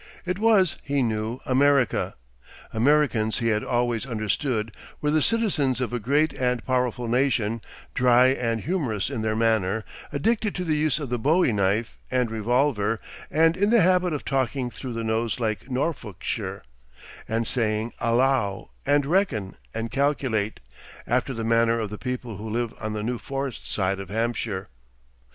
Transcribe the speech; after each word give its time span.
It 0.25 0.39
was, 0.39 0.77
he 0.81 1.03
knew, 1.03 1.41
America. 1.45 2.15
Americans 2.73 3.37
he 3.37 3.49
had 3.49 3.63
always 3.63 4.03
understood 4.07 4.71
were 4.99 5.11
the 5.11 5.21
citizens 5.21 5.79
of 5.79 5.93
a 5.93 5.99
great 5.99 6.33
and 6.33 6.65
powerful 6.65 7.07
nation, 7.07 7.61
dry 7.93 8.29
and 8.29 8.61
humorous 8.61 9.11
in 9.11 9.21
their 9.21 9.35
manner, 9.35 9.85
addicted 10.11 10.55
to 10.55 10.63
the 10.63 10.75
use 10.75 10.97
of 10.97 11.09
the 11.11 11.19
bowie 11.19 11.53
knife 11.53 11.99
and 12.09 12.31
revolver, 12.31 12.99
and 13.29 13.55
in 13.55 13.69
the 13.69 13.81
habit 13.83 14.11
of 14.11 14.25
talking 14.25 14.71
through 14.71 14.93
the 14.93 15.03
nose 15.03 15.39
like 15.39 15.69
Norfolkshire, 15.69 16.63
and 17.27 17.45
saying 17.45 17.93
"allow" 17.99 18.71
and 18.87 19.05
"reckon" 19.05 19.55
and 19.71 19.91
"calculate," 19.91 20.61
after 21.05 21.31
the 21.31 21.43
manner 21.43 21.79
of 21.79 21.91
the 21.91 21.99
people 21.99 22.37
who 22.37 22.49
live 22.49 22.73
on 22.79 22.93
the 22.93 23.03
New 23.03 23.19
Forest 23.19 23.71
side 23.71 23.99
of 23.99 24.09
Hampshire. 24.09 24.67